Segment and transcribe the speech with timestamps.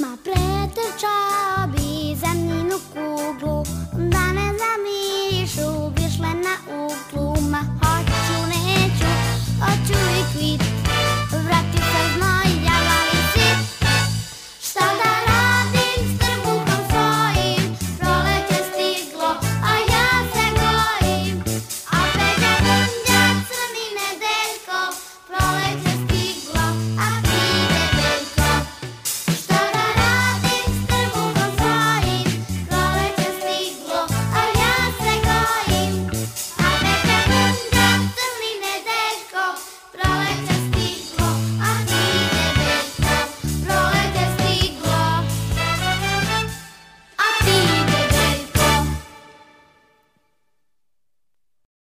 [0.00, 4.77] Ma pretrčao bi zemljinu kuglu da ne završi